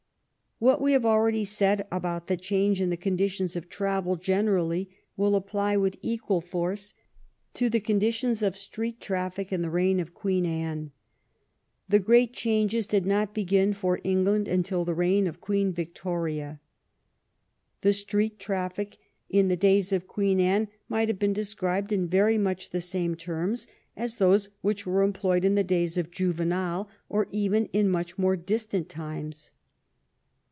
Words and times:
What 0.63 0.79
we 0.79 0.93
have 0.93 1.07
already 1.07 1.43
said 1.43 1.87
about 1.91 2.27
the 2.27 2.37
change 2.37 2.79
in 2.81 2.91
the 2.91 2.95
conditions 2.95 3.55
of 3.55 3.67
travel 3.67 4.15
generally 4.15 4.95
will 5.17 5.35
apply 5.35 5.75
with 5.75 5.97
equal 6.03 6.39
force 6.39 6.93
to 7.55 7.67
the 7.67 7.79
conditions 7.79 8.43
of 8.43 8.55
street 8.55 9.01
traffic 9.01 9.51
in 9.51 9.63
the 9.63 9.71
reign 9.71 9.99
of 9.99 10.13
Queen 10.13 10.45
Anne. 10.45 10.91
The 11.89 11.97
great 11.97 12.31
changes 12.33 12.85
did 12.85 13.07
not 13.07 13.33
begin 13.33 13.73
for 13.73 14.01
England 14.03 14.47
until 14.47 14.85
the 14.85 14.93
reign 14.93 15.25
of 15.25 15.41
Queen 15.41 15.73
Victoria. 15.73 16.59
The 17.81 17.91
street 17.91 18.37
traffic 18.37 18.99
in 19.31 19.47
the 19.47 19.57
days 19.57 19.91
of 19.91 20.05
Queen 20.07 20.39
Anne 20.39 20.67
might 20.87 21.07
have 21.07 21.17
been 21.17 21.33
described 21.33 21.91
in 21.91 22.07
very 22.07 22.37
much 22.37 22.69
the 22.69 22.81
same 22.81 23.15
terms 23.15 23.65
as 23.97 24.17
those 24.17 24.49
which 24.61 24.85
were 24.85 25.01
employed 25.01 25.43
in 25.43 25.55
the 25.55 25.63
days 25.63 25.97
of 25.97 26.11
Juvenal 26.11 26.87
or 27.09 27.27
even 27.31 27.65
in 27.73 27.89
much 27.89 28.19
more 28.19 28.35
distant 28.35 28.89
times. 28.89 29.49